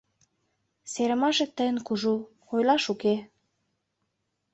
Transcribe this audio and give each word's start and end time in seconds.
Серымашет 0.91 1.51
тыйын 1.57 1.77
кужу— 1.87 2.15
ойлаш 2.53 2.83
уке. 2.93 3.15